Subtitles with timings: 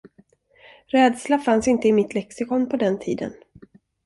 [0.87, 3.33] Rädsla fanns inte i mitt lexikon på den tiden.